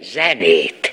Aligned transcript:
zenét. 0.00 0.89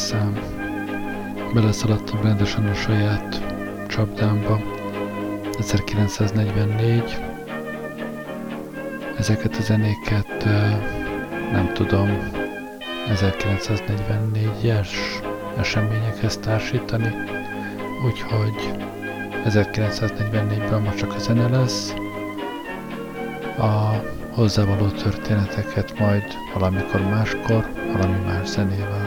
Szám. 0.00 0.38
Beleszaladtam 1.54 2.22
rendesen 2.22 2.66
a 2.66 2.74
saját 2.74 3.42
csapdámba. 3.88 4.60
1944. 5.58 7.18
Ezeket 9.18 9.56
a 9.56 9.60
zenéket 9.60 10.44
nem 11.52 11.70
tudom 11.74 12.08
1944-es 13.08 14.88
eseményekhez 15.58 16.36
társítani, 16.36 17.14
úgyhogy 18.06 18.72
1944-ben 19.44 20.82
ma 20.82 20.94
csak 20.94 21.14
a 21.14 21.18
zene 21.18 21.48
lesz. 21.48 21.94
A 23.58 24.02
hozzávaló 24.30 24.86
történeteket 24.86 25.98
majd 25.98 26.24
valamikor 26.54 27.00
máskor, 27.00 27.70
valami 27.92 28.18
más 28.26 28.48
zenével. 28.48 28.99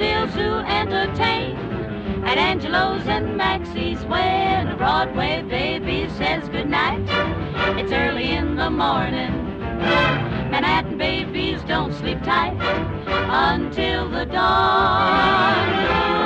Daffodils 0.00 0.34
who 0.34 0.58
entertain 0.66 1.56
at 2.24 2.38
Angelo's 2.38 3.06
and 3.06 3.36
Maxie's 3.36 4.02
when 4.06 4.68
a 4.68 4.76
Broadway 4.76 5.42
baby 5.42 6.08
says 6.16 6.48
goodnight. 6.48 7.02
It's 7.78 7.92
early 7.92 8.30
in 8.30 8.56
the 8.56 8.70
morning. 8.70 9.58
Manhattan 10.50 10.96
babies 10.96 11.62
don't 11.64 11.92
sleep 11.92 12.22
tight 12.22 12.56
until 13.06 14.08
the 14.10 14.24
dawn. 14.24 16.19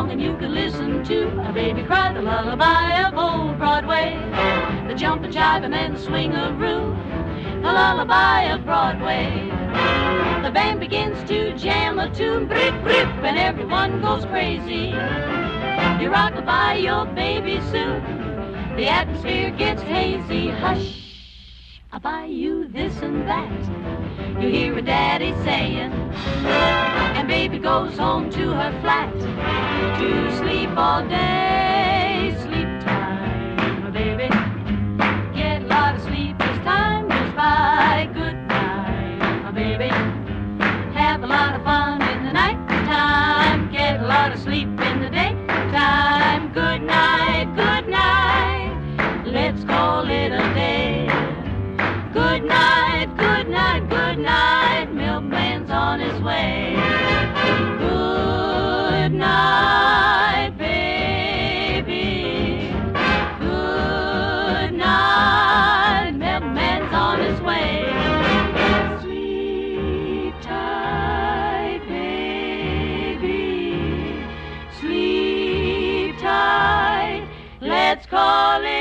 Along 0.00 0.12
and 0.12 0.22
you 0.22 0.34
can 0.38 0.54
listen 0.54 1.04
to 1.04 1.28
a 1.48 1.52
baby 1.52 1.82
cry 1.82 2.12
the 2.12 2.22
lullaby 2.22 3.02
of 3.02 3.14
old 3.18 3.58
Broadway. 3.58 4.16
The 4.88 4.94
jump 4.94 5.24
and 5.24 5.32
jive 5.32 5.64
and 5.64 5.72
then 5.72 5.96
swing 5.98 6.32
a 6.32 6.52
roo. 6.52 6.96
The 7.60 7.72
lullaby 7.72 8.44
of 8.44 8.64
Broadway. 8.64 9.28
The 10.42 10.50
band 10.52 10.80
begins 10.80 11.22
to 11.28 11.54
jam 11.56 11.98
a 11.98 12.08
tune, 12.14 12.48
brip, 12.48 12.82
brip, 12.82 13.08
and 13.28 13.38
everyone 13.38 14.00
goes 14.00 14.24
crazy. 14.24 14.94
You 16.02 16.10
rock 16.10 16.44
by 16.46 16.74
your 16.74 17.04
baby 17.04 17.60
soon. 17.70 18.00
The 18.76 18.88
atmosphere 18.88 19.50
gets 19.50 19.82
hazy. 19.82 20.48
Hush, 20.48 20.96
I'll 21.92 22.00
buy 22.00 22.24
you 22.24 22.68
this 22.68 22.96
and 23.02 23.28
that. 23.28 24.42
You 24.42 24.48
hear 24.48 24.78
a 24.78 24.82
daddy 24.82 25.34
saying, 25.44 25.92
and 27.20 27.28
baby 27.28 27.58
goes 27.58 27.98
home 27.98 28.30
to 28.30 28.50
her 28.50 28.72
flat 28.80 29.12
to 29.12 30.36
sleep 30.38 30.70
all 30.74 31.06
day. 31.06 32.34
Sleep 32.40 32.70
time, 32.80 33.92
baby. 33.92 34.28
Get 35.34 35.62
a 35.62 35.66
lot 35.66 35.96
of 35.96 36.00
sleep 36.00 36.36
as 36.40 36.58
time 36.64 37.08
goes 37.08 37.34
by. 37.34 38.08
Good 38.14 38.36
night, 38.48 39.52
baby. 39.54 39.90
Have 40.98 41.22
a 41.22 41.26
lot 41.26 41.54
of 41.56 41.62
fun 41.62 42.00
in 42.00 42.24
the 42.24 42.32
night 42.32 42.56
time. 42.88 43.70
Get 43.70 44.00
a 44.00 44.06
lot 44.06 44.32
of 44.32 44.38
sleep 44.38 44.68
in 44.68 45.00
the 45.02 45.10
daytime. 45.10 46.54
Good 46.54 46.80
night, 46.80 47.52
good 47.54 47.86
night. 47.86 49.26
Let's 49.26 49.62
call 49.64 50.08
it 50.08 50.32
a 50.32 50.54
day. 50.54 51.06
Good 52.14 52.44
night, 52.44 52.89
Let's 78.12 78.79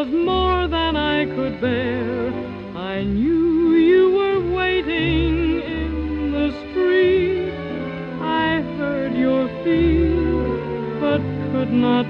was 0.00 0.08
more 0.08 0.66
than 0.66 0.96
I 0.96 1.26
could 1.26 1.60
bear. 1.60 2.32
I 2.74 3.02
knew 3.02 3.74
you 3.74 4.12
were 4.12 4.40
waiting 4.56 5.60
in 5.60 6.32
the 6.32 6.48
street. 6.62 7.52
I 8.22 8.62
heard 8.78 9.12
your 9.12 9.46
feet, 9.62 11.00
but 11.00 11.20
could 11.52 11.70
not 11.70 12.09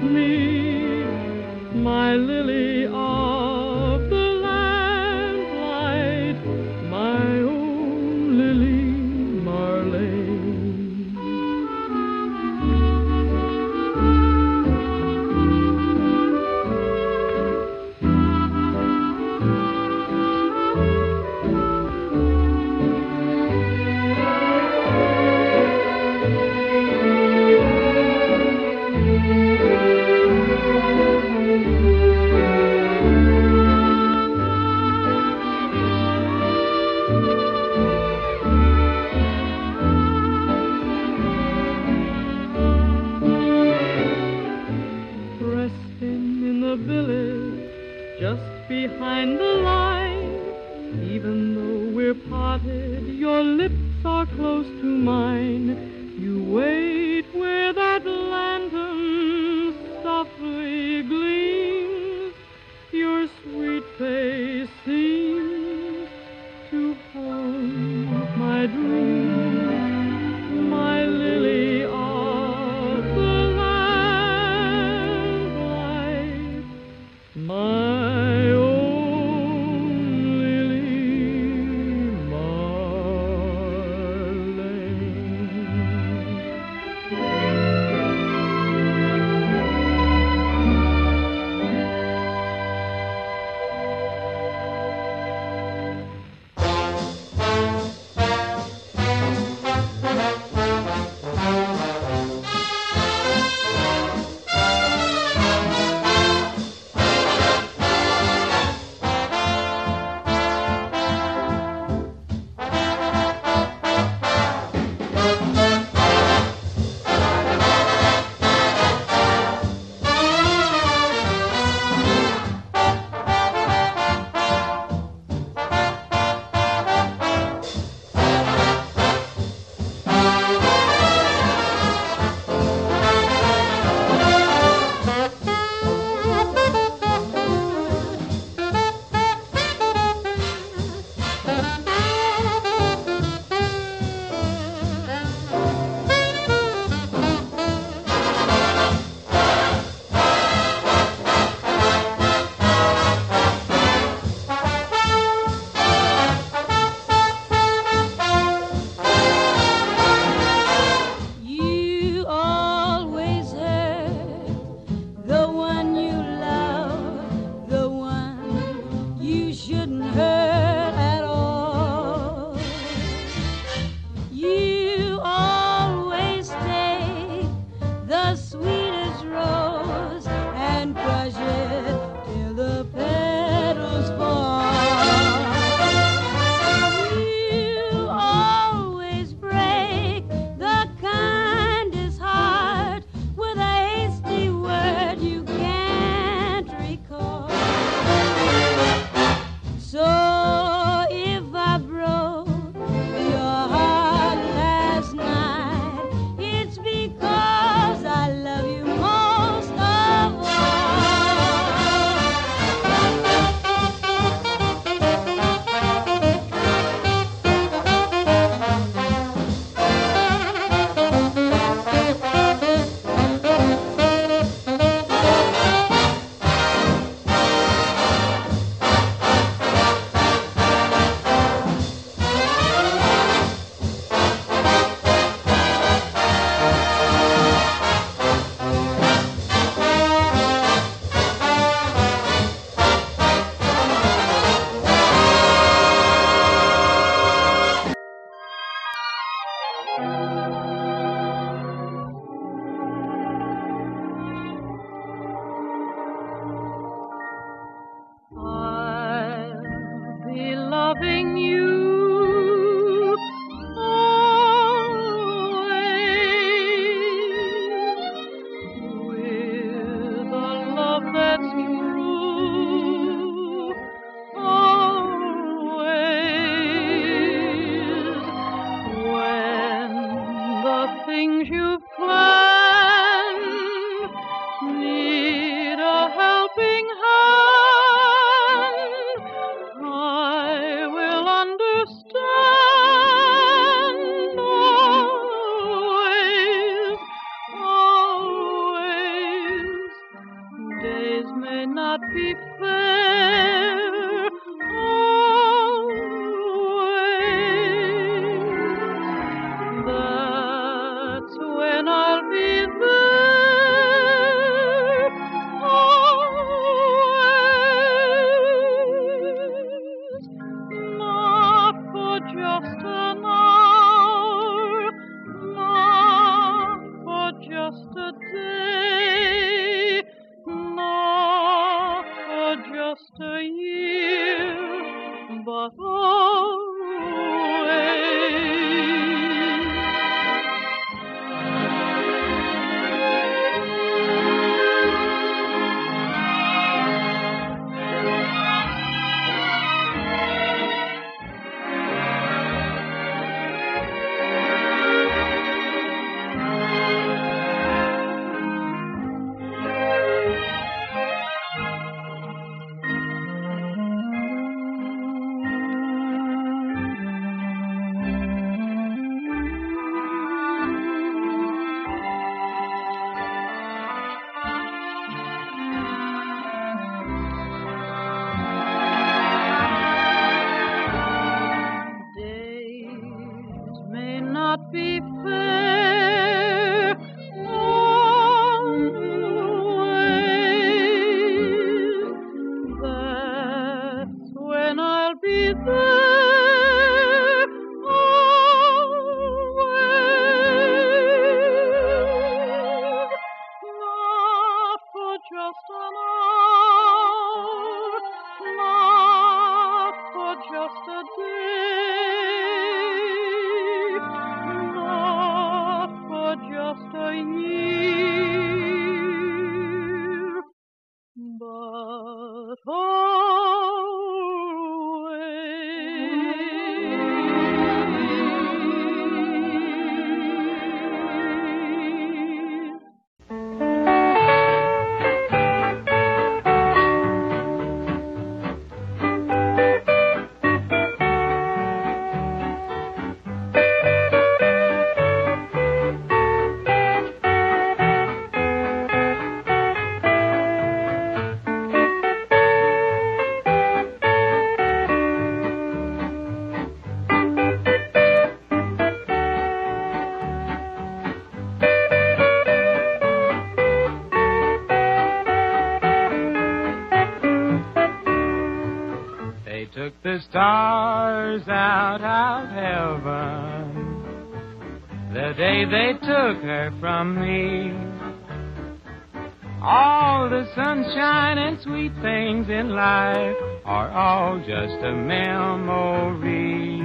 sunshine 480.55 481.37
and 481.37 481.61
sweet 481.61 481.93
things 482.01 482.49
in 482.49 482.69
life 482.69 483.35
are 483.65 483.91
all 483.91 484.39
just 484.39 484.83
a 484.83 484.93
memory. 484.93 486.81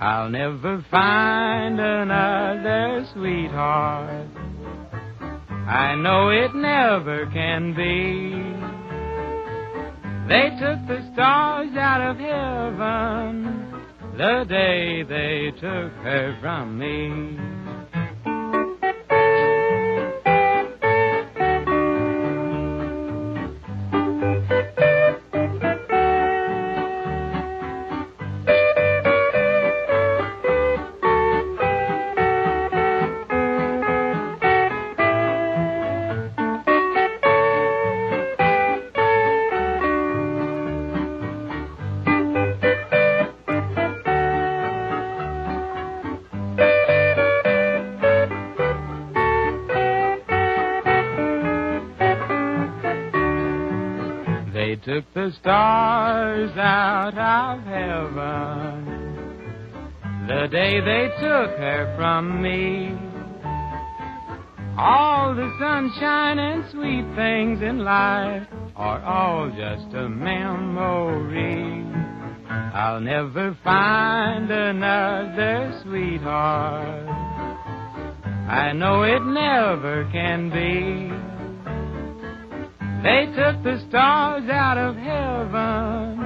I'll 0.00 0.28
never 0.28 0.84
find 0.90 1.78
another 1.80 3.06
sweetheart. 3.14 4.26
I 5.50 5.94
know 5.94 6.28
it 6.30 6.54
never 6.54 7.26
can 7.26 7.74
be. 7.74 8.32
They 10.28 10.50
took 10.60 10.86
the 10.88 11.08
stars 11.12 11.76
out 11.76 12.00
of 12.00 12.16
heaven 12.18 13.62
the 14.16 14.44
day 14.46 15.02
they 15.04 15.50
took 15.52 15.92
her 16.04 16.36
from 16.40 16.78
me. 16.78 17.61
The 55.32 55.38
stars 55.38 56.50
out 56.56 57.16
of 57.16 57.64
heaven 57.64 59.02
the 60.28 60.46
day 60.50 60.80
they 60.80 61.08
took 61.20 61.56
her 61.58 61.94
from 61.96 62.42
me. 62.42 62.96
All 64.78 65.34
the 65.34 65.50
sunshine 65.58 66.38
and 66.38 66.64
sweet 66.70 67.04
things 67.16 67.62
in 67.62 67.78
life 67.78 68.46
are 68.76 69.02
all 69.02 69.48
just 69.50 69.94
a 69.94 70.08
memory. 70.08 71.84
I'll 72.48 73.00
never 73.00 73.56
find 73.62 74.50
another 74.50 75.80
sweetheart. 75.82 77.08
I 78.48 78.72
know 78.72 79.02
it 79.02 79.22
never 79.24 80.08
can 80.12 80.50
be. 80.50 81.31
They 83.02 83.26
took 83.26 83.62
the 83.64 83.84
stars 83.88 84.48
out 84.48 84.78
of 84.78 84.96
heaven 84.96 86.22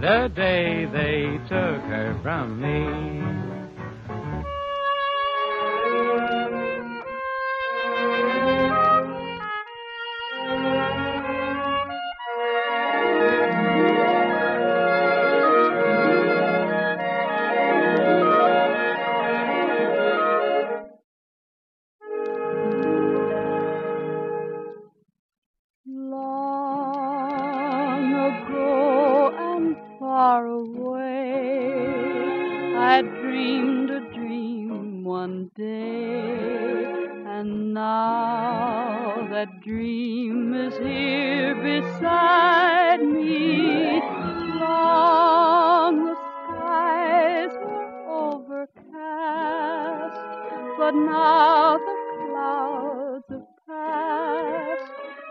the 0.00 0.30
day 0.34 0.86
they 0.86 1.38
took 1.48 1.82
her 1.82 2.18
from 2.22 2.60
me. 2.60 3.37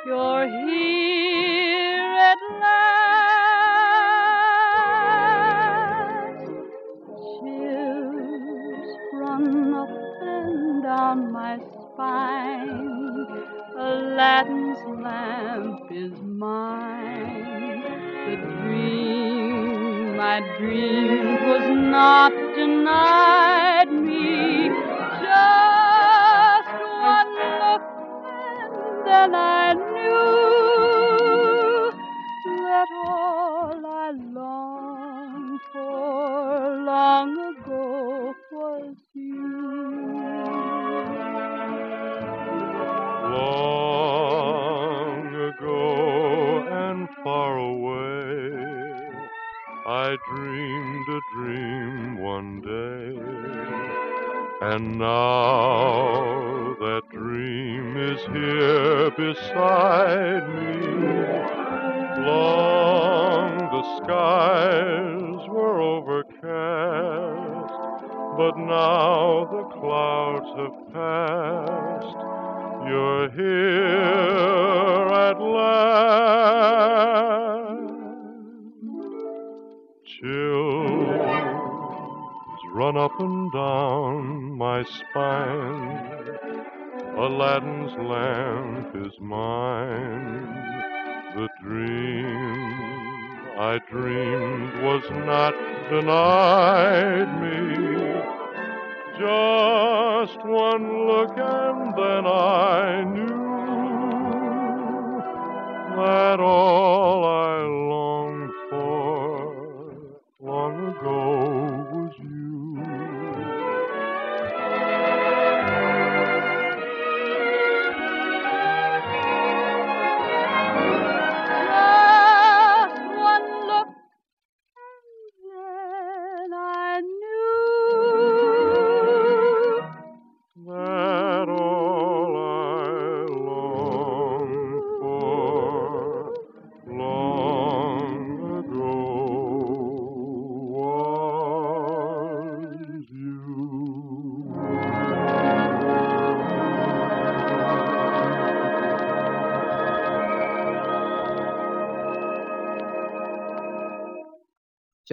You're 0.05 0.47
here 0.47 1.16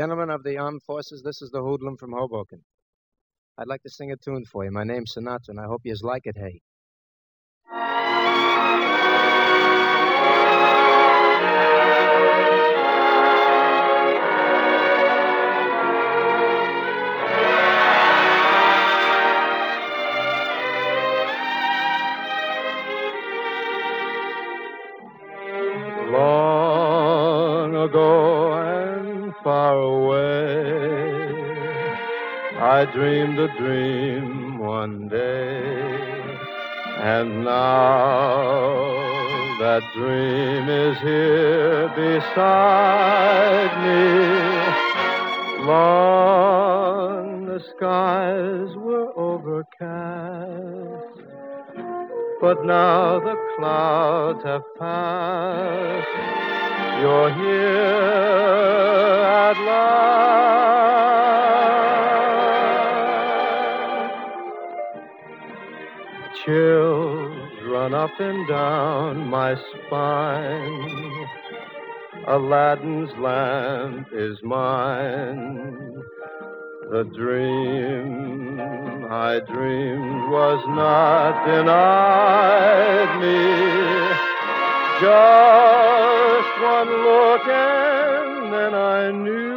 Gentlemen 0.05 0.29
of 0.29 0.43
the 0.45 0.59
armed 0.59 0.83
forces, 0.83 1.23
this 1.23 1.41
is 1.41 1.51
the 1.51 1.63
hoodlum 1.63 1.97
from 1.97 2.13
Hoboken. 2.13 2.63
I'd 3.57 3.69
like 3.69 3.83
to 3.85 3.89
sing 3.89 4.13
a 4.13 4.19
tune 4.19 4.45
for 4.45 4.63
you. 4.63 4.71
My 4.71 4.85
name's 4.85 5.15
Sinatra, 5.15 5.49
and 5.49 5.59
I 5.59 5.65
hope 5.65 5.81
yous 5.85 6.03
like 6.03 6.27
it, 6.27 6.37
hey. 6.37 6.61
Dreamed 32.95 33.39
a 33.41 33.49
dream 33.59 34.59
one 34.59 35.09
day, 35.09 36.39
and 36.99 37.45
now 37.45 38.95
that 39.59 39.83
dream 39.97 40.69
is 40.69 40.97
here 40.99 41.89
beside 41.97 43.73
me. 43.85 45.67
Long 45.67 47.47
the 47.47 47.59
skies 47.75 48.77
were 48.77 49.11
overcast, 49.19 51.19
but 52.41 52.65
now 52.65 53.19
the 53.19 53.35
clouds 53.57 54.45
have 54.45 54.63
passed. 54.79 56.09
You're 57.01 57.31
here 57.35 57.91
at 59.43 59.59
last. 59.67 60.94
Chills 66.45 67.53
run 67.65 67.95
up 67.95 68.11
and 68.21 68.47
down 68.47 69.29
my 69.31 69.55
spine. 69.55 71.29
Aladdin's 72.27 73.11
lamp 73.19 74.09
is 74.13 74.37
mine. 74.43 76.03
The 76.91 77.05
dream 77.17 78.61
I 79.11 79.41
dreamed 79.41 80.29
was 80.31 80.63
not 80.69 81.47
denied 81.47 83.21
me. 83.23 83.39
Just 85.01 86.51
one 86.63 86.91
look 86.91 87.47
and 87.49 88.53
then 88.53 88.75
I 88.75 89.11
knew 89.13 89.54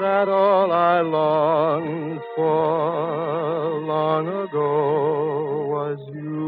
that 0.00 0.30
all 0.30 0.72
I 0.72 1.02
longed 1.02 2.20
for 2.34 3.80
long 3.80 4.28
ago 4.28 5.66
was 5.68 5.98
you. 6.14 6.40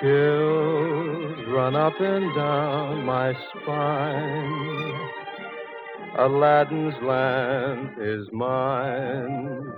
Chills 0.00 1.46
run 1.48 1.76
up 1.76 2.00
and 2.00 2.34
down 2.34 3.04
my 3.04 3.34
spine. 3.52 5.19
Aladdin's 6.20 6.94
lamp 7.02 7.96
is 7.98 8.30
mine. 8.30 9.72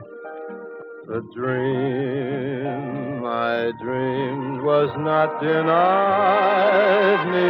The 1.06 1.20
dream 1.36 3.24
I 3.24 3.70
dreamed 3.80 4.62
was 4.62 4.90
not 4.98 5.40
denied 5.40 5.70
me. 7.30 7.46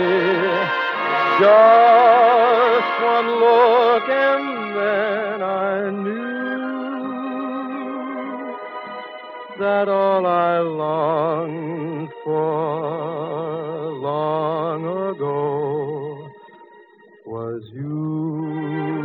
Just 1.41 3.01
one 3.01 3.29
look 3.41 4.09
and 4.11 4.77
then 4.77 5.43
I 5.43 5.89
knew 5.89 6.53
that 9.59 9.89
all 9.89 10.27
I 10.27 10.59
longed 10.59 12.11
for 12.23 13.89
long 14.03 14.85
ago 15.15 15.82
was 17.53 17.71
you. 17.75 19.02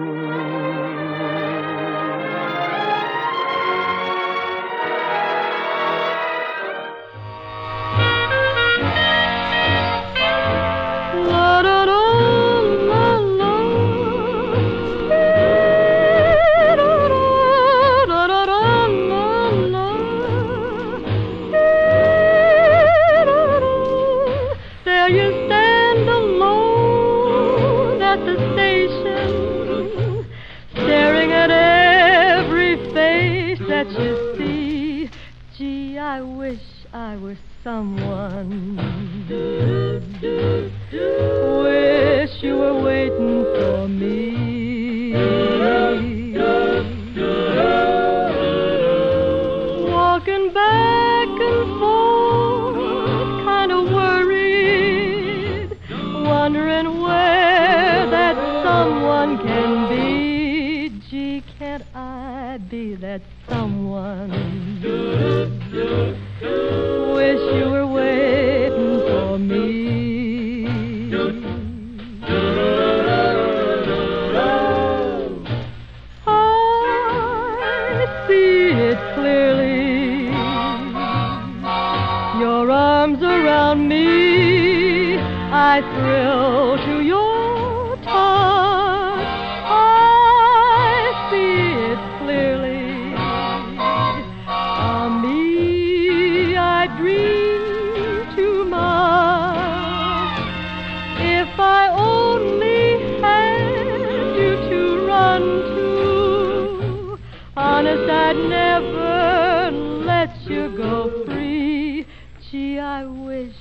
Honest, 107.77 108.09
I'd 108.09 108.35
never 108.49 109.71
let 110.03 110.35
you 110.49 110.75
go 110.75 111.23
free. 111.25 112.07
Gee, 112.49 112.79
I 112.79 113.05
wish 113.05 113.53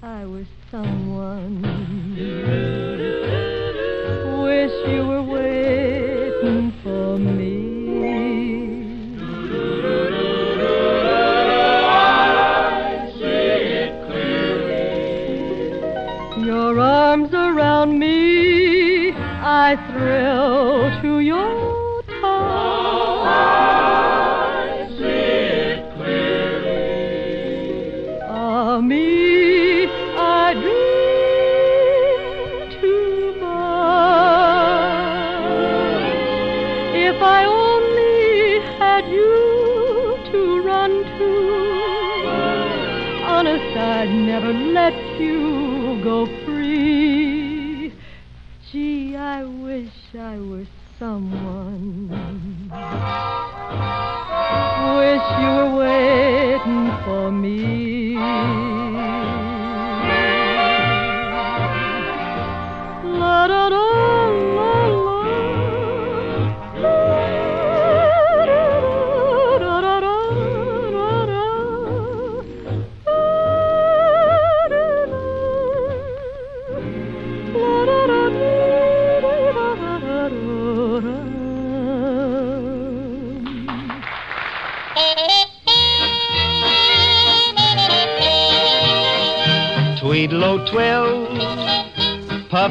I 0.00 0.24
was 0.26 0.46
someone. 0.70 1.60
Wish 4.44 4.74
you 4.88 5.04
were 5.08 5.22
waiting 5.24 5.63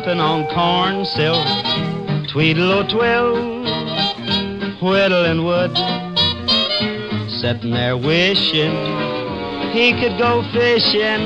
puffin' 0.03 0.19
on 0.19 0.45
corn 0.53 1.05
silk. 1.05 2.27
Tweedle-o 2.27 2.83
twill, 2.89 3.63
whittling 4.81 5.45
wood. 5.45 5.71
Sitting 7.39 7.71
there 7.71 7.95
wishing 7.95 8.73
he 9.71 9.93
could 9.93 10.17
go 10.17 10.43
fishing 10.51 11.23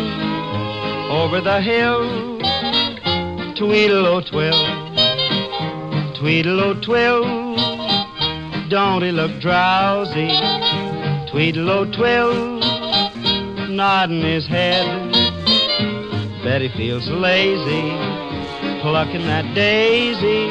over 1.09 1.41
the 1.41 1.59
hill. 1.59 2.37
Tweedle-o 3.55 4.21
twill, 4.21 4.61
Tweedle-o 6.19 6.79
twill, 6.81 7.23
don't 8.69 9.01
he 9.01 9.11
look 9.11 9.41
drowsy? 9.41 10.29
Tweedle-o 11.31 11.91
twill, 11.91 12.59
nodding 13.69 14.21
his 14.21 14.45
head. 14.45 14.85
Bet 16.43 16.61
he 16.61 16.69
feels 16.69 17.07
lazy, 17.09 18.07
plucking 18.88 19.28
that 19.28 19.43
daisy, 19.54 20.47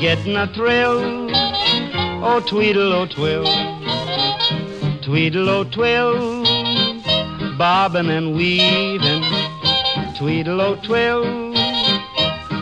getting 0.00 0.34
a 0.34 0.52
thrill. 0.52 1.30
Oh, 2.24 2.42
Tweedle-o 2.44 3.02
oh, 3.02 3.06
twill, 3.06 3.44
Tweedle-o 5.04 5.60
oh, 5.60 5.70
twill, 5.70 6.42
bobbing 7.56 8.10
and 8.10 8.34
weaving. 8.34 9.22
Tweedle-o 10.18 10.74
oh, 10.74 10.80
twill, 10.84 11.22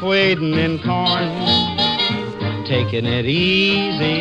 wading 0.06 0.52
in 0.52 0.78
corn, 0.84 1.32
taking 2.66 3.06
it 3.06 3.24
easy. 3.24 4.20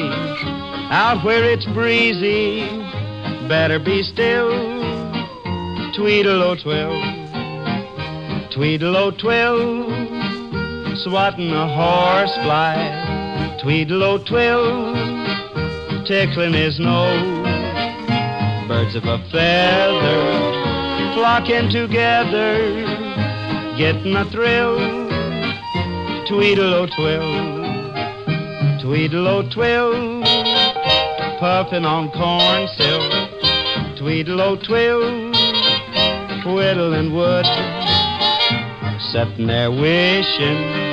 Out 0.92 1.26
where 1.26 1.44
it's 1.44 1.66
breezy, 1.74 2.62
better 3.50 3.80
be 3.80 4.02
still. 4.02 4.50
Tweedle-o 5.94 6.56
twill, 6.56 6.96
Tweedle-o 8.56 9.12
twill, 9.12 9.83
swatting 11.04 11.52
a 11.52 11.68
horsefly. 11.68 13.60
Tweedle-o 13.62 14.18
twill, 14.24 14.94
tickling 16.06 16.54
his 16.54 16.80
nose. 16.80 17.48
Birds 18.68 18.96
of 18.96 19.04
a 19.04 19.18
feather 19.30 20.64
flocking 21.14 21.70
together, 21.70 22.56
getting 23.78 24.16
a 24.16 24.26
thrill. 24.32 24.78
Tweedle-o 26.28 26.88
twill, 26.96 28.82
tweedle-o 28.82 29.50
twill, 29.50 30.24
puffing 31.40 31.86
on 31.86 32.10
corn 32.12 32.68
silk. 32.78 33.98
Tweedle-o 33.98 34.56
twill, 34.56 35.32
whittling 36.46 37.14
wood, 37.14 37.46
sitting 39.12 39.48
there 39.48 39.70
wishing 39.70 40.93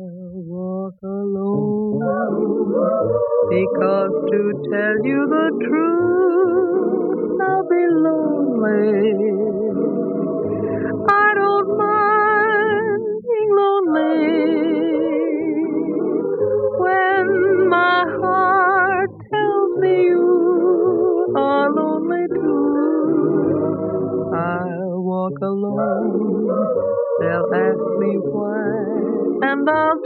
walk 0.49 0.99
alone 1.03 2.01
because 3.51 4.15
to 4.33 4.41
tell 4.73 4.97
you 5.05 5.21
the 5.37 5.49
truth, 5.67 7.41
I'll 7.43 7.69
be 7.69 7.85
lonely. 8.07 9.56
rewind, 28.07 29.45
and 29.45 29.69
I'll 29.69 29.99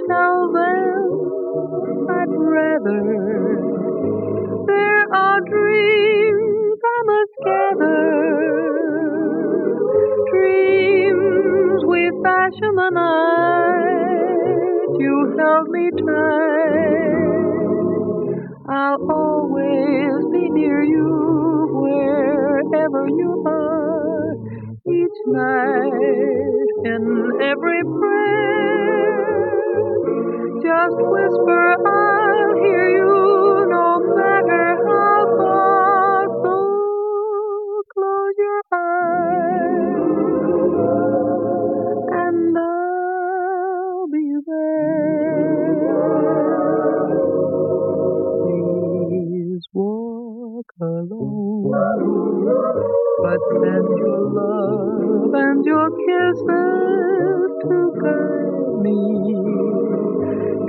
But 51.72 53.40
send 53.62 53.88
your 53.98 54.22
love 54.34 55.34
and 55.34 55.64
your 55.64 55.90
kisses 55.90 57.50
to 57.62 57.78
guide 58.02 58.82
me 58.82 58.98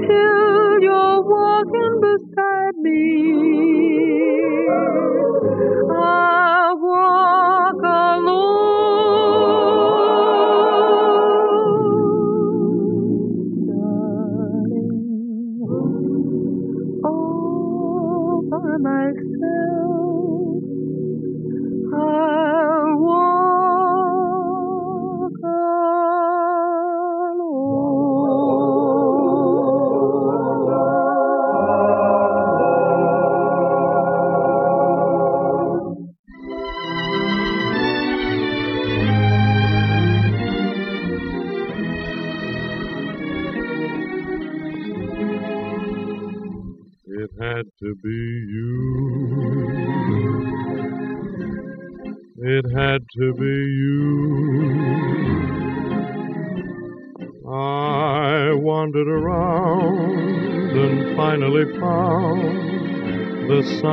till 0.06 0.82
you're 0.82 1.22
walking 1.24 2.02
beside 2.02 2.78
me. 2.78 3.31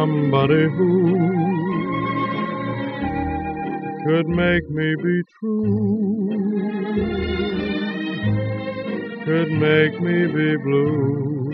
Somebody 0.08 0.64
who 0.76 0.92
could 4.06 4.28
make 4.28 4.70
me 4.70 4.94
be 5.04 5.22
true, 5.38 6.30
could 9.26 9.50
make 9.52 10.00
me 10.00 10.26
be 10.26 10.56
blue, 10.56 11.50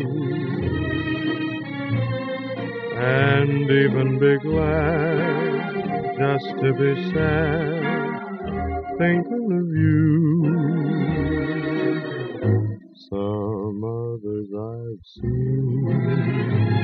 and 2.96 3.70
even 3.70 4.18
be 4.20 4.38
glad 4.38 6.16
just 6.16 6.48
to 6.60 6.72
be 6.74 6.90
sad 7.12 7.82
thinking 8.98 9.48
of 9.60 9.68
you. 9.82 10.04
Some 13.10 13.82
others 13.84 14.48
I've 14.54 15.04
seen 15.14 16.83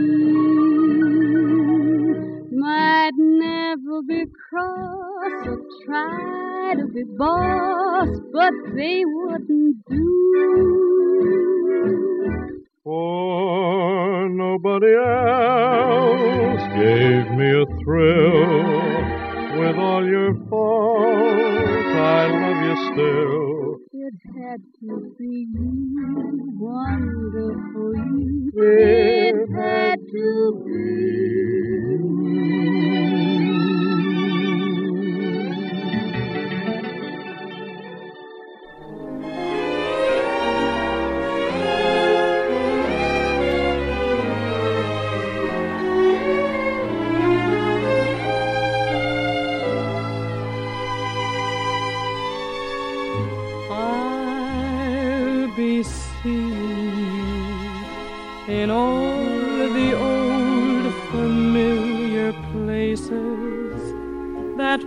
might 2.52 3.12
never 3.16 4.02
be 4.02 4.24
cross 4.50 5.46
or 5.46 5.58
try 5.84 6.74
to 6.76 6.86
be 6.88 7.04
boss, 7.18 8.08
but 8.32 8.52
they 8.74 9.04
wouldn't 9.04 9.76
do. 9.88 10.74
For 12.82 14.28
nobody 14.28 14.94
else 14.94 16.62
gave 16.76 17.30
me 17.38 17.50
a 17.62 17.66
thrill. 17.82 18.84
With 19.58 19.76
all 19.76 20.04
your 20.04 20.34
faults, 20.50 21.73
I 21.96 22.26
love 22.26 22.60
you 22.66 22.76
still. 22.92 23.78
It 23.92 24.14
had 24.36 24.60
to 24.80 25.14
be 25.18 25.46
you, 25.52 26.52
wonderful 26.58 27.94
you. 27.96 28.52
It 28.54 29.36
had 29.54 29.98
to 30.12 30.64
I'll 30.66 31.73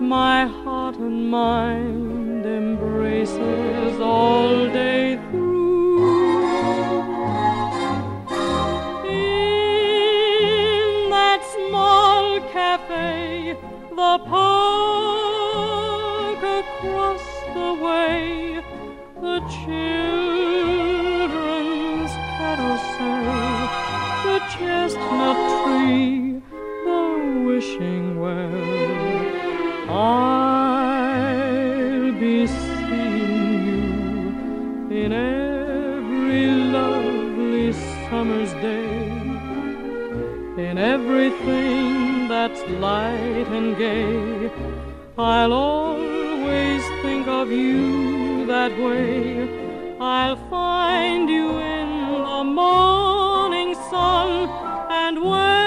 my 0.02 0.46
heart 0.46 0.98
and 0.98 1.30
mind 1.30 2.46
embraces 2.46 4.00
all 4.00 4.70
day 4.70 5.20
through. 5.32 6.46
In 9.06 11.10
that 11.10 11.44
small 11.56 12.40
cafe, 12.52 13.58
the 13.90 14.20
park 14.30 14.78
across 16.44 17.26
the 17.54 17.74
way, 17.84 18.62
the 19.20 19.40
children's 19.66 22.12
carousel, 22.38 23.70
the 24.26 24.38
chestnut 24.54 25.38
light 42.70 43.48
and 43.50 43.78
gay. 43.78 44.52
I'll 45.18 45.54
always 45.54 46.84
think 47.02 47.28
of 47.28 47.52
you 47.52 48.46
that 48.46 48.78
way. 48.78 49.98
I'll 50.00 50.38
find 50.50 51.30
you 51.30 51.58
in 51.58 51.90
the 52.24 52.44
morning 52.44 53.74
sun, 53.90 54.50
and 54.90 55.24
when 55.24 55.67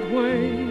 that 0.00 0.10
way. 0.12 0.67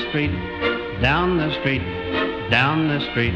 The 0.00 0.08
street, 0.08 1.02
down 1.02 1.36
the 1.36 1.52
street, 1.60 1.82
down 2.50 2.88
the 2.88 3.00
street, 3.10 3.34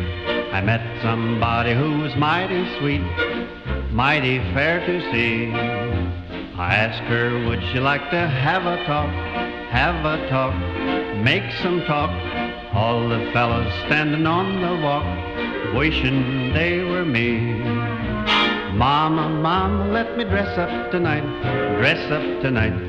I 0.52 0.60
met 0.60 1.02
somebody 1.02 1.74
who 1.74 1.98
was 1.98 2.14
mighty 2.16 2.64
sweet, 2.78 3.02
mighty 3.92 4.38
fair 4.54 4.80
to 4.86 5.00
see. 5.12 5.52
I 6.56 6.74
asked 6.74 7.02
her, 7.04 7.46
would 7.46 7.62
she 7.72 7.80
like 7.80 8.10
to 8.10 8.28
have 8.28 8.64
a 8.66 8.84
talk, 8.86 9.10
have 9.70 10.04
a 10.04 10.28
talk, 10.28 10.54
make 11.22 11.52
some 11.62 11.82
talk? 11.84 12.10
All 12.72 13.08
the 13.08 13.30
fellows 13.32 13.72
standing 13.86 14.26
on 14.26 14.60
the 14.60 14.82
walk, 14.82 15.74
wishing 15.74 16.52
they 16.54 16.82
were 16.82 17.04
me. 17.04 17.52
Mama, 18.74 19.28
mama, 19.28 19.92
let 19.92 20.16
me 20.16 20.24
dress 20.24 20.58
up 20.58 20.90
tonight, 20.90 21.24
dress 21.78 22.10
up 22.10 22.42
tonight, 22.42 22.83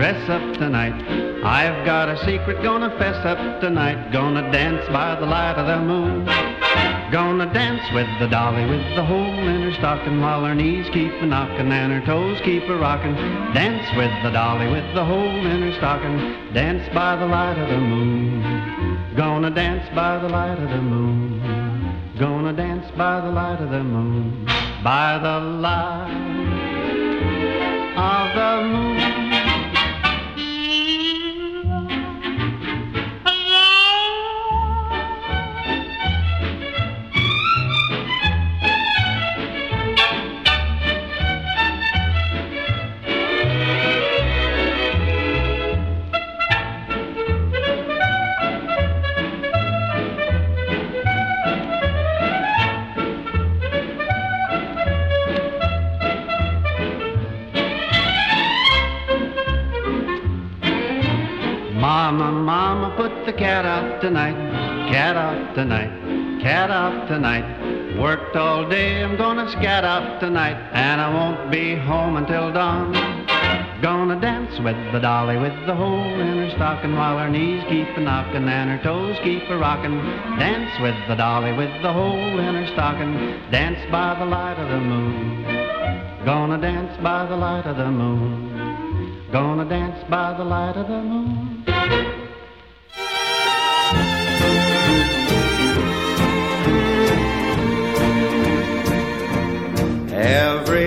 dress 0.00 0.30
up 0.30 0.54
tonight. 0.56 0.96
I've 1.44 1.84
got 1.84 2.08
a 2.08 2.16
secret, 2.24 2.62
gonna 2.62 2.88
fess 2.96 3.22
up 3.26 3.60
tonight. 3.60 4.10
Gonna 4.10 4.50
dance 4.50 4.88
by 4.88 5.14
the 5.20 5.26
light 5.26 5.56
of 5.56 5.66
the 5.66 5.76
moon. 5.76 6.24
Gonna 7.12 7.52
dance 7.52 7.82
with 7.92 8.08
the 8.18 8.26
dolly 8.26 8.64
with 8.64 8.96
the 8.96 9.04
hole 9.04 9.46
in 9.52 9.60
her 9.60 9.74
stocking 9.74 10.22
while 10.22 10.42
her 10.46 10.54
knees 10.54 10.88
keep 10.94 11.12
a 11.20 11.26
knocking 11.26 11.70
and 11.70 11.92
her 11.92 12.00
toes 12.06 12.40
keep 12.46 12.62
a 12.62 12.78
rocking. 12.78 13.14
Dance 13.52 13.84
with 13.94 14.10
the 14.22 14.30
dolly 14.30 14.72
with 14.72 14.88
the 14.94 15.04
hole 15.04 15.44
in 15.44 15.60
her 15.68 15.72
stocking. 15.76 16.16
Dance 16.54 16.88
by 16.94 17.16
the 17.16 17.26
light 17.26 17.58
of 17.58 17.68
the 17.68 17.76
moon. 17.76 19.12
Gonna 19.16 19.50
dance 19.50 19.86
by 19.94 20.16
the 20.16 20.30
light 20.30 20.58
of 20.58 20.70
the 20.70 20.80
moon. 20.80 22.16
Gonna 22.18 22.54
dance 22.54 22.90
by 22.96 23.20
the 23.20 23.30
light 23.30 23.60
of 23.60 23.68
the 23.68 23.84
moon. 23.84 24.46
By 24.82 25.18
the 25.18 25.40
light 25.60 26.08
of 27.98 28.34
the 28.34 28.66
moon. 28.66 29.09
Tonight. 64.10 64.90
Cat 64.90 65.14
out 65.14 65.54
tonight. 65.54 66.42
Cat 66.42 66.68
out 66.68 67.06
tonight. 67.06 67.46
Worked 67.96 68.34
all 68.34 68.68
day, 68.68 69.04
I'm 69.04 69.16
gonna 69.16 69.48
scat 69.52 69.84
out 69.84 70.18
tonight. 70.18 70.58
And 70.72 71.00
I 71.00 71.14
won't 71.14 71.52
be 71.52 71.76
home 71.76 72.16
until 72.16 72.52
dawn. 72.52 72.90
Gonna 73.80 74.20
dance 74.20 74.58
with 74.58 74.74
the 74.92 74.98
dolly 74.98 75.38
with 75.38 75.54
the 75.64 75.76
hole 75.76 76.20
in 76.20 76.38
her 76.42 76.50
stocking 76.56 76.96
while 76.96 77.18
her 77.18 77.30
knees 77.30 77.62
keep 77.68 77.86
a 77.96 78.00
knocking 78.00 78.48
and 78.48 78.70
her 78.70 78.82
toes 78.82 79.16
keep 79.22 79.48
a 79.48 79.56
rocking. 79.56 79.96
Dance 80.42 80.74
with 80.82 80.98
the 81.06 81.14
dolly 81.14 81.52
with 81.52 81.70
the 81.80 81.92
hole 81.92 82.38
in 82.40 82.54
her 82.56 82.66
stocking. 82.74 83.14
Dance 83.52 83.78
by 83.92 84.18
the 84.18 84.26
light 84.26 84.58
of 84.58 84.68
the 84.68 84.80
moon. 84.80 85.44
Gonna 86.24 86.60
dance 86.60 87.00
by 87.00 87.26
the 87.26 87.36
light 87.36 87.64
of 87.64 87.76
the 87.76 87.90
moon. 87.92 89.30
Gonna 89.30 89.68
dance 89.68 90.02
by 90.10 90.36
the 90.36 90.44
light 90.44 90.76
of 90.76 90.88
the 90.88 91.00
moon. 91.00 91.39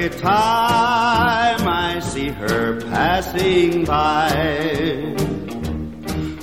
Every 0.03 0.19
time 0.19 1.65
I 1.65 2.01
see 2.01 2.27
her 2.27 2.81
passing 2.81 3.85
by, 3.85 4.27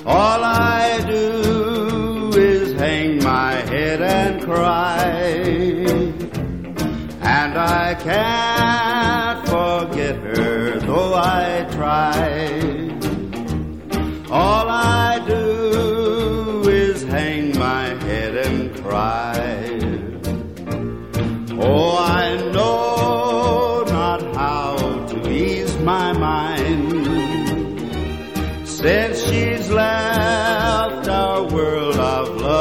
all 0.07 0.43
I 0.43 1.05
do 1.07 2.31
is 2.39 2.73
hang 2.81 3.23
my 3.23 3.53
head 3.53 4.01
and 4.01 4.43
cry. 4.43 5.03
And 7.21 7.59
I 7.59 7.97
can't 7.97 9.47
forget 9.47 10.17
her, 10.17 10.81
though 10.81 11.13
I 11.13 11.69
try. 11.71 12.31
All 14.31 14.70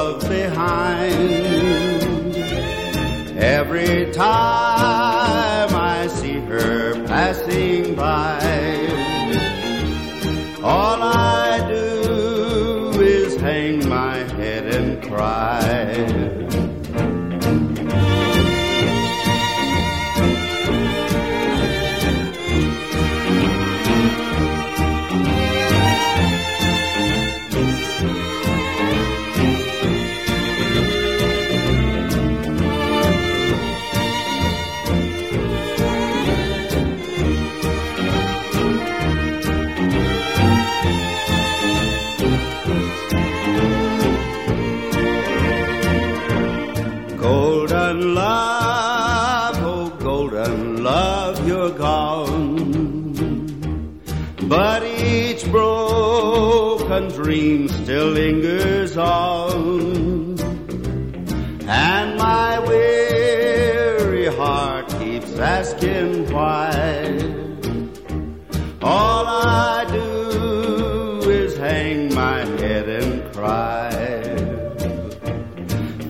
love 0.10 0.28
behind. 0.28 1.14
Every 3.38 4.12
time 4.12 4.78
still 58.00 58.12
lingers 58.12 58.95
on. 58.95 60.39
And 61.68 62.18
my 62.18 62.60
weary 62.60 64.28
heart 64.28 64.88
keeps 65.00 65.38
asking 65.38 66.32
why. 66.32 66.72
All 68.82 69.26
I 69.28 69.86
do 69.91 71.30
is 71.30 71.58
hang 71.58 72.14
my 72.16 72.45
head 72.62 72.88
and 72.88 73.34
cry. 73.34 73.91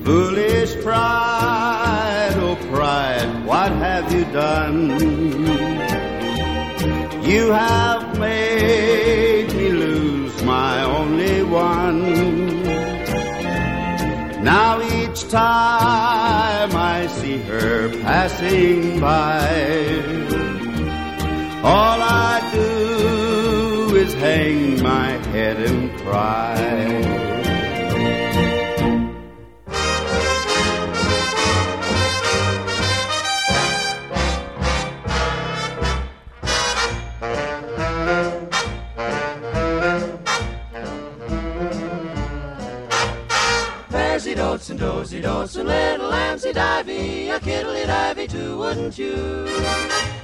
Foolish 0.06 0.76
pride, 0.84 2.36
oh 2.36 2.58
pride, 2.72 3.46
what 3.48 3.72
have 3.72 4.14
you 4.14 4.26
done? 4.26 4.90
You 7.24 7.52
have 7.52 7.89
time 15.30 16.76
I 16.76 17.08
see 17.08 17.38
her 17.38 17.90
passing 18.02 19.00
by, 19.00 19.48
all 21.64 22.02
I 22.02 22.50
do 22.54 23.96
is 23.96 24.14
hang 24.16 24.82
my 24.82 25.12
head 25.32 25.58
and 25.58 25.96
cry. 26.00 27.29
Wouldn't 48.90 49.06
you? 49.06 49.46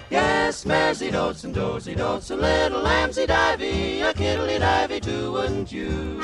Yes, 0.09 0.65
Mairzy 0.65 1.11
doats 1.11 1.43
and 1.43 1.53
dozy 1.53 1.93
dotes 1.93 2.31
and 2.31 2.41
little 2.41 2.81
lambsy 2.81 3.27
divey, 3.27 4.01
a 4.01 4.11
kiddly 4.11 4.57
divey 4.57 4.99
too, 4.99 5.33
wouldn't 5.33 5.71
you? 5.71 6.19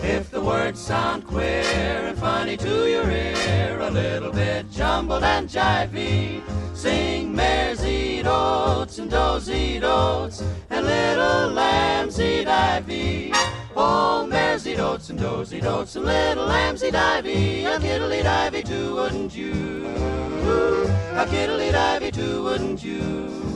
If 0.00 0.28
the 0.32 0.40
words 0.40 0.80
sound 0.80 1.24
queer 1.24 1.62
and 1.62 2.18
funny 2.18 2.56
to 2.56 2.90
your 2.90 3.08
ear, 3.08 3.78
a 3.78 3.90
little 3.90 4.32
bit 4.32 4.68
jumbled 4.72 5.22
and 5.22 5.48
jivey, 5.48 6.42
sing 6.74 7.32
Mairzy 7.32 8.24
doats 8.24 8.98
and 8.98 9.08
dozy 9.08 9.78
dotes 9.78 10.42
and 10.70 10.84
little 10.84 11.50
lambsy 11.54 12.44
divey. 12.44 13.30
Oh, 13.76 14.25
dotes 14.76 15.08
and 15.08 15.18
dozy 15.18 15.58
dotes 15.58 15.96
and 15.96 16.04
little 16.04 16.46
lambsy 16.46 16.90
divey, 16.90 17.64
a 17.64 17.80
kiddly 17.80 18.20
divey 18.20 18.62
too, 18.62 18.94
wouldn't 18.94 19.34
you? 19.34 19.86
A 21.14 21.26
kiddly 21.30 21.70
divey 21.70 22.12
too, 22.12 22.42
wouldn't 22.42 22.84
you? 22.84 23.55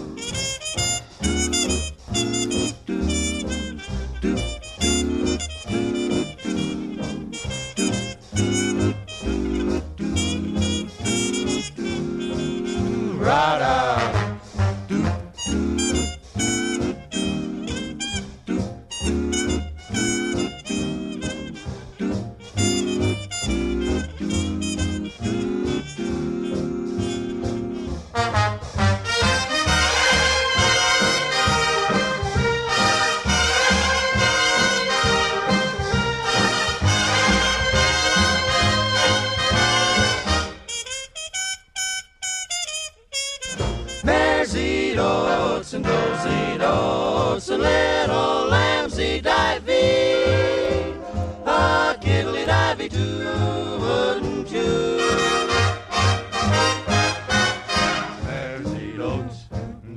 Too, 52.91 53.79
wouldn't 53.81 54.51
you? 54.51 55.01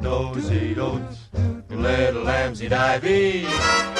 Dozy 0.01 0.73
dotes, 0.73 1.29
little 1.69 2.23
lambsy 2.23 2.67
divey. 2.69 3.92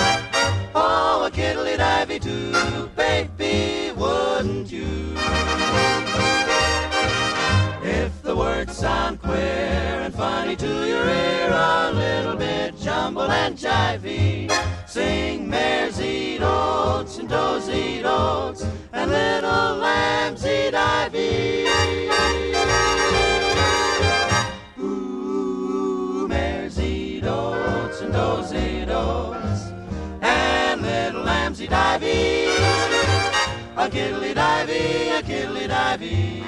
Kiddly 33.94 34.34
divey, 34.34 35.20
a 35.20 35.22
kiddly 35.22 35.68
divey, 35.68 36.42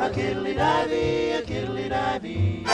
a 0.00 0.10
kiddly 0.10 0.54
divey, 0.54 1.38
a 1.38 1.42
kiddly 1.42 1.88
divey. 1.88 2.67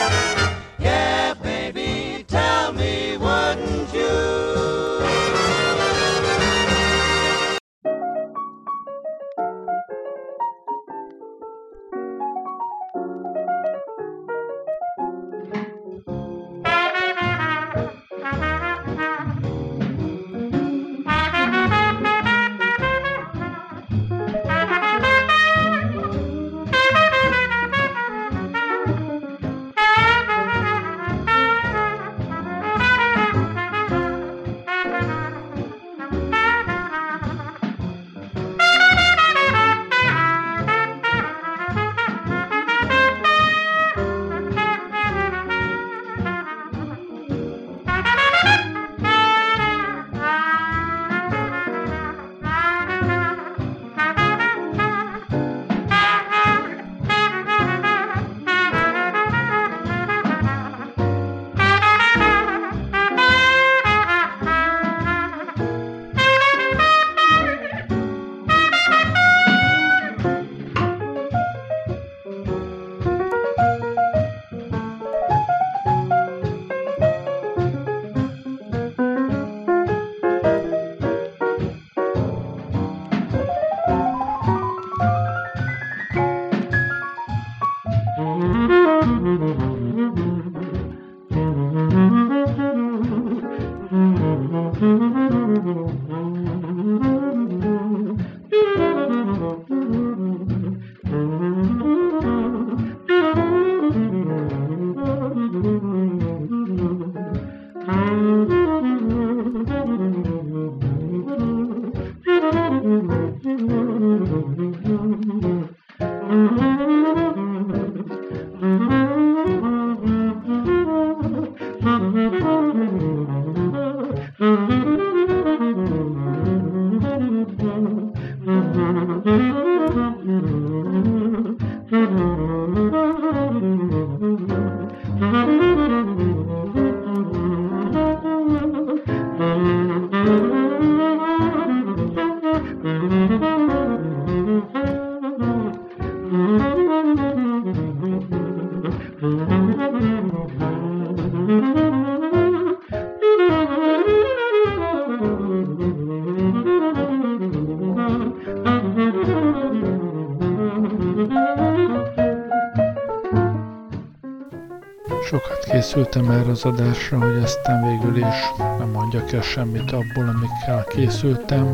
Készültem 165.74 166.30
erre 166.30 166.50
az 166.50 166.64
adásra, 166.64 167.18
hogy 167.18 167.42
aztán 167.42 167.88
végül 167.88 168.16
is 168.16 168.52
nem 168.78 168.88
mondjak 168.88 169.32
el 169.32 169.40
semmit 169.40 169.92
abból, 169.92 170.28
amikkel 170.28 170.84
készültem. 170.88 171.64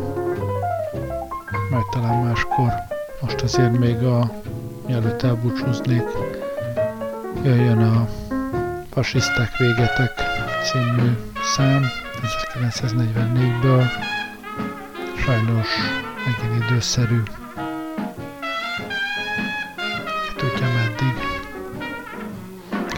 Majd 1.70 1.84
talán 1.90 2.24
máskor. 2.24 2.72
Most 3.20 3.40
azért 3.40 3.78
még 3.78 4.02
a, 4.02 4.30
mielőtt 4.86 5.22
elbúcsúznék, 5.22 6.02
jöjjön 7.42 7.78
a 7.78 8.08
Fasiszták 8.90 9.56
végetek 9.56 10.12
című 10.62 11.16
szám 11.56 11.82
1944-ből. 12.22 13.84
Sajnos 15.16 15.68
megint 16.24 16.70
időszerű. 16.70 17.22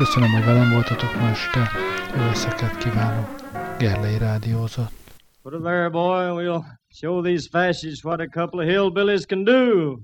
Köszönöm, 0.03 0.31
hogy 0.31 0.45
velem 0.45 0.71
voltatok 0.71 1.15
ma 1.21 1.29
este. 1.29 1.71
Jó 2.17 2.33
kívánok. 2.79 3.29
Gerlei 3.79 4.19
rádiózott. 4.19 4.93
Put 5.43 5.55
it 5.55 5.63
there, 5.63 5.89
boy, 5.89 6.25
and 6.25 6.39
we'll 6.39 6.65
show 6.89 7.23
these 7.23 7.49
fascists 7.51 8.05
what 8.05 8.21
a 8.21 8.27
couple 8.41 8.61
of 8.63 8.69
hillbillies 8.69 9.25
can 9.27 9.45
do. 9.45 9.99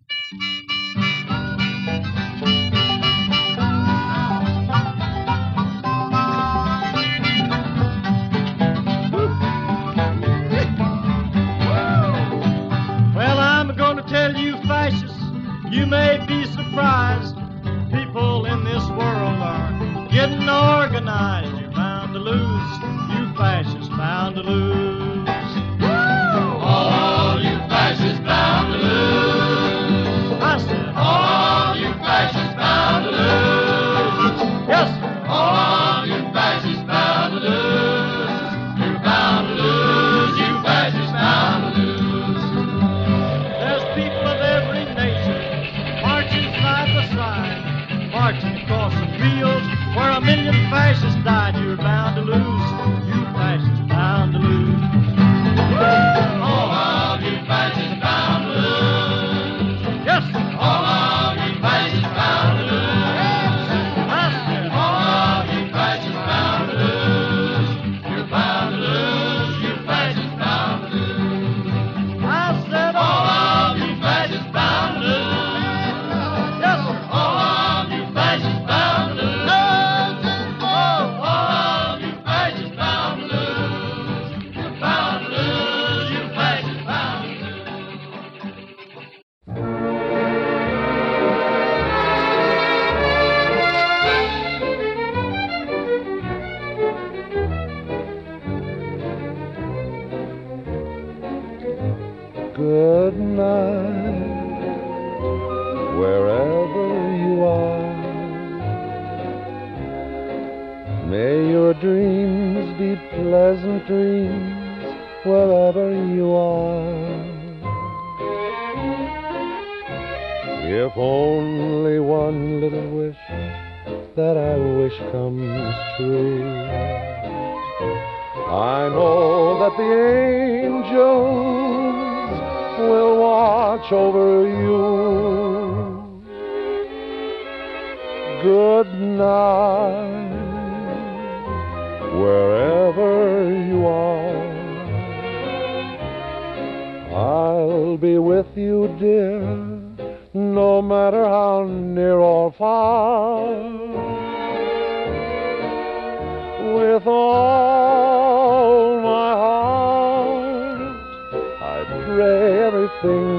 Everything 163.05 163.38